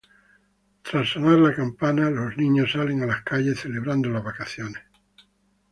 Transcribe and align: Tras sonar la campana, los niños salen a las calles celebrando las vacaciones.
Tras 0.81 1.09
sonar 1.09 1.33
la 1.37 1.53
campana, 1.55 2.09
los 2.09 2.35
niños 2.35 2.71
salen 2.71 3.03
a 3.03 3.05
las 3.05 3.21
calles 3.21 3.59
celebrando 3.59 4.09
las 4.09 4.23
vacaciones. 4.23 4.81